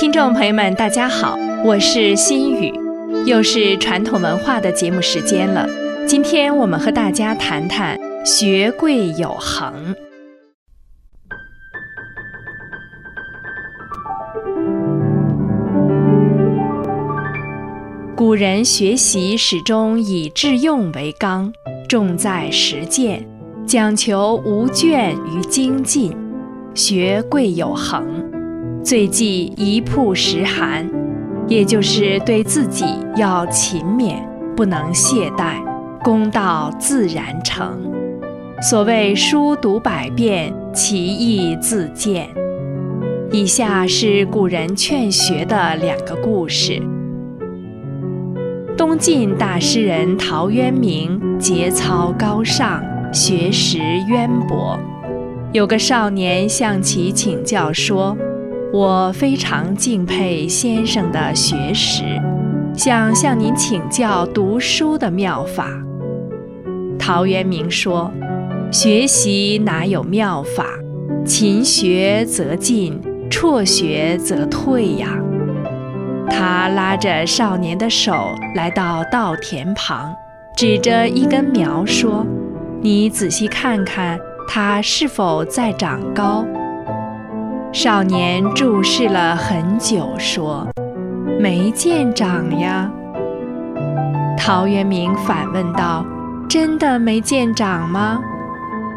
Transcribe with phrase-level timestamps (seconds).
[0.00, 2.72] 听众朋友们，大家好，我是心雨，
[3.26, 5.68] 又是传统文化的节目时间了。
[6.06, 9.94] 今天我们和大家谈谈学贵有恒。
[18.16, 21.52] 古人学习始终以致用为纲，
[21.86, 23.22] 重在实践，
[23.66, 26.16] 讲求无倦于精进，
[26.74, 28.29] 学贵有恒，
[28.82, 30.88] 最忌一曝十寒，
[31.46, 32.84] 也就是对自己
[33.16, 34.16] 要勤勉，
[34.56, 35.62] 不能懈怠，
[36.02, 37.78] 功到自然成。
[38.62, 42.28] 所谓书读百遍，其义自见。
[43.30, 46.82] 以下是古人劝学的两个故事。
[48.76, 53.78] 东晋大诗人陶渊明节操高尚，学识
[54.08, 54.78] 渊博。
[55.52, 58.16] 有个少年向其请教说
[58.72, 62.04] ：“我非常敬佩先生的学识，
[62.74, 65.68] 想向您请教读书的妙法。”
[66.96, 68.12] 陶渊明说
[68.70, 70.64] ：“学习哪有妙法？
[71.24, 75.18] 勤学则进，辍学则退呀。”
[76.30, 78.12] 他拉着少年的手
[78.54, 80.14] 来到稻田旁，
[80.56, 82.24] 指着一根苗说
[82.80, 86.44] ：“你仔细看看，它是否在长高？”
[87.72, 90.66] 少年注视了很久，说
[91.40, 92.90] ：“没见长呀。”
[94.36, 96.04] 陶渊明反问道
[96.48, 98.20] ：“真的没见长吗？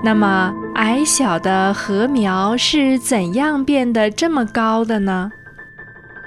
[0.03, 5.31] 那么矮小的禾苗是怎样变得这么高的呢？”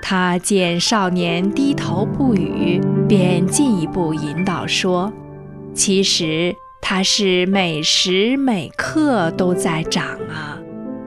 [0.00, 5.12] 他见少年低头不语，便进一步引导说
[5.74, 10.56] ：“其实它是每时每刻都在长啊，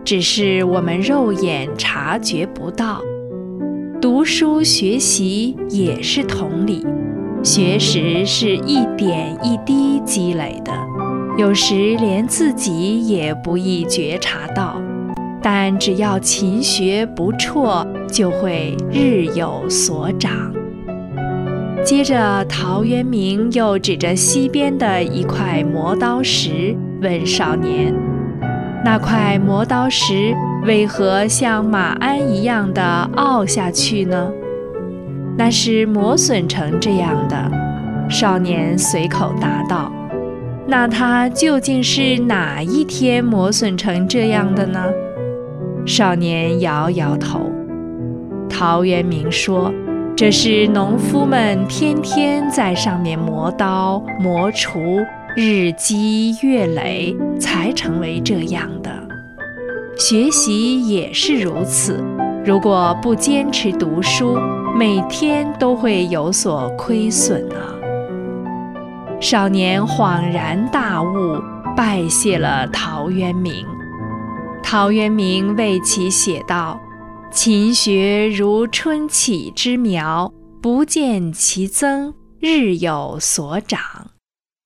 [0.09, 2.99] 只是我们肉眼察觉不到。
[4.01, 6.83] 读书学习也是同理，
[7.43, 10.71] 学识是一点一滴积累的，
[11.37, 14.81] 有时连自己也不易觉察到。”
[15.43, 20.51] 但只要勤学不辍，就会日有所长。
[21.85, 27.93] 接着，陶渊明又指着西边的一块磨刀石，问少年
[28.83, 30.35] ：“那块磨刀石
[30.65, 34.31] 为何像马鞍一样的凹下去呢
[35.37, 37.51] ？”“那是磨损成这样的。”
[38.09, 39.91] 少年随口答道。
[40.67, 44.79] “那它究竟是哪一天磨损成这样的呢？”
[45.85, 47.51] 少年摇摇头。
[48.49, 49.71] 陶渊明说
[50.17, 58.91] ：“这是农夫们天天在上面磨刀磨锄，日积月累，才成为这样的。
[59.97, 62.03] 学习也是如此。
[62.45, 64.37] 如果不坚持读书，
[64.77, 67.75] 每天都会有所亏损啊。”
[69.21, 71.41] 少年恍然大悟，
[71.75, 73.65] 拜谢了陶渊明。
[74.63, 76.79] 陶渊明为其写道
[77.31, 80.31] ：“勤学如春起之苗，
[80.61, 83.79] 不见其增，日有所长；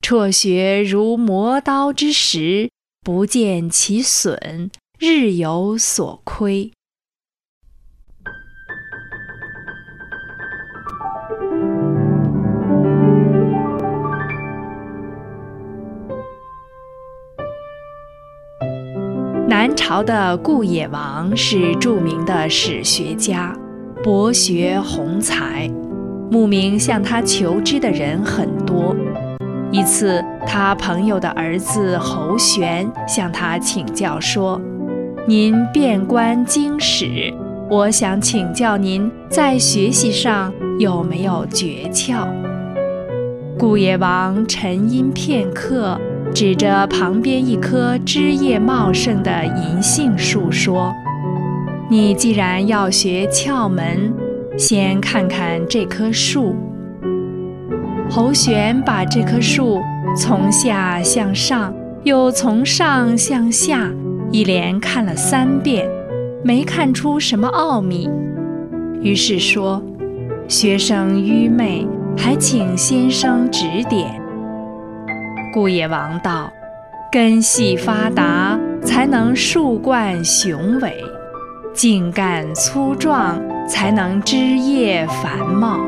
[0.04, 2.70] 辍学如磨刀之石，
[3.06, 4.70] 不见其损，
[5.00, 6.74] 日有所亏。”
[19.48, 23.58] 南朝的顾野王是著名的史学家，
[24.04, 25.72] 博学宏才，
[26.30, 28.94] 慕名向他求知的人很多。
[29.74, 34.62] 一次，他朋友的儿子侯玄向他请教说
[35.28, 37.34] ：“您遍观经史，
[37.72, 42.28] 我想请教您在学习上有没有诀窍？”
[43.58, 46.00] 顾野王沉吟片刻。
[46.34, 50.92] 指着旁边一棵枝叶茂盛的银杏树说
[51.90, 54.12] ：“你既然要学窍门，
[54.58, 56.56] 先看看这棵树。”
[58.16, 59.82] 侯玄把这棵树
[60.16, 61.74] 从下向上，
[62.04, 63.90] 又从上向下，
[64.32, 65.90] 一连看了三遍，
[66.44, 68.08] 没看出什么奥秘，
[69.02, 69.82] 于是说
[70.48, 74.22] ：“学生愚昧，还请先生指点。”
[75.52, 76.54] 顾野王道
[77.12, 80.92] ：“根系发达，才能树冠雄伟；
[81.74, 85.80] 茎干粗壮，才能枝叶繁茂。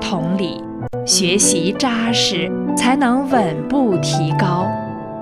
[0.00, 0.62] 同理，
[1.06, 4.66] 学习扎实，才能稳步提高；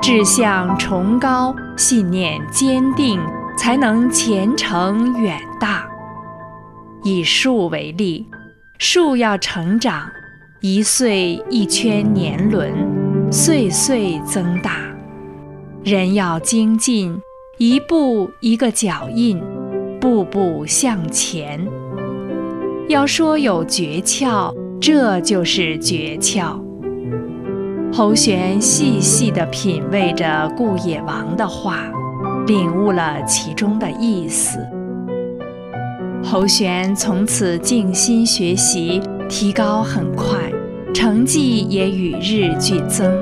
[0.00, 3.20] 志向崇高，信念坚定，
[3.56, 5.88] 才能前程远大。”
[7.04, 8.28] 以树为例，
[8.78, 10.08] 树要成长，
[10.60, 12.72] 一岁一圈年轮，
[13.32, 14.70] 岁岁增大；
[15.82, 17.20] 人要精进，
[17.58, 19.42] 一步一个脚印，
[20.00, 21.66] 步步向前。
[22.88, 24.54] 要说有诀窍，
[24.84, 26.60] 这就是诀窍。
[27.92, 31.84] 侯玄细细地品味着顾野王的话，
[32.48, 34.58] 领悟了其中的意思。
[36.20, 40.50] 侯玄从此静心学习，提高很快，
[40.92, 43.16] 成绩也与日俱增。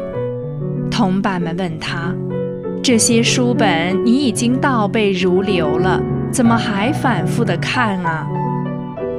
[0.90, 2.14] 同伴们问他
[2.82, 6.00] ：“这些书本你已经倒背如流了，
[6.32, 8.26] 怎么还反复地看啊？”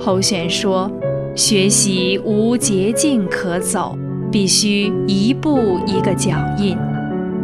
[0.01, 0.91] 侯玄说
[1.35, 3.97] ：“学习无捷径可走。”
[4.31, 6.77] 必须一步一个脚印。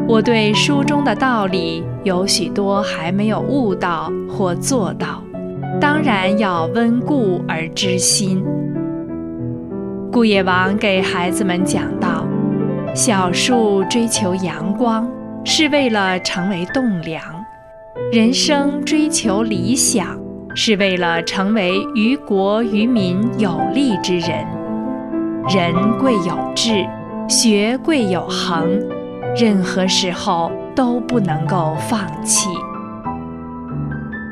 [0.08, 5.22] 我对书中的道理有许多还没有悟到或做到，
[5.82, 8.42] 当然要温故而知新。
[10.14, 12.26] 顾野王给孩子们讲道：
[12.96, 15.06] 小树追求阳光，
[15.44, 17.22] 是为了成为栋梁；
[18.14, 20.18] 人生追求理想，
[20.60, 24.44] 是为了成为于国于民有利之人。
[25.48, 26.84] 人贵有志，
[27.30, 28.68] 学贵有恒，
[29.40, 32.50] 任何时候都不能够放弃。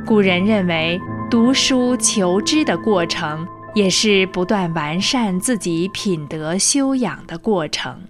[0.03, 0.99] 古人认为，
[1.29, 8.01] 读书求知的过程，也是不断完善自己品德修养的过程，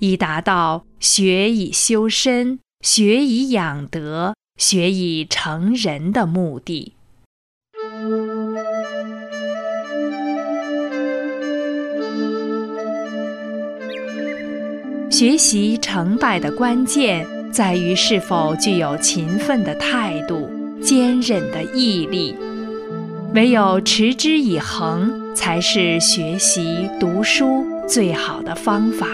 [0.00, 6.96] 以达到学以修身、学以养德、学以成人的目的。
[15.22, 20.50] 学习成败的关键在于是否具有勤奋的态度、
[20.82, 22.34] 坚韧的毅力。
[23.32, 29.06] 唯有持之以恒，才是学习读书最好的方法。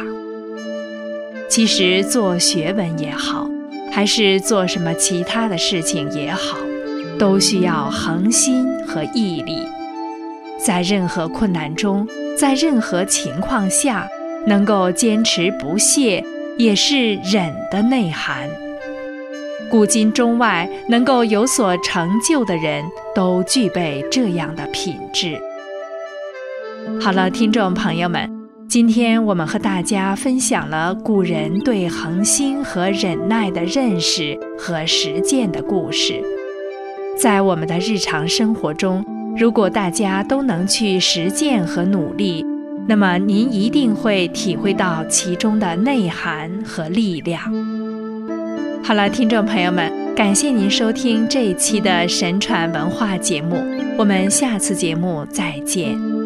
[1.46, 3.46] 其实做学问也好，
[3.92, 6.56] 还是做什么其他的事情也好，
[7.18, 9.58] 都需要恒心和毅力。
[10.58, 14.08] 在任何困难中，在任何情况下。
[14.46, 16.24] 能够坚持不懈，
[16.56, 18.48] 也是忍的内涵。
[19.70, 25.38] 古今中外能够有所成就的人，都具备这样的品质。
[27.00, 28.30] 好了，听众朋友们，
[28.66, 36.22] 今天我们和大家分享了古人对恒心和忍耐的认识和实践的故事。
[37.20, 39.04] 在我们的日常生活中，
[39.36, 42.42] 如果大家都能去实践和努力，
[42.88, 47.38] 那么您一定会体会到其中的内涵和力量。
[48.82, 53.62] 好了，听众朋友们，感谢您收听这一期的神传文化节目，
[53.98, 56.17] 我们下次节目再见。